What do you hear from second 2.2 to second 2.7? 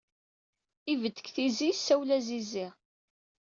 zizi.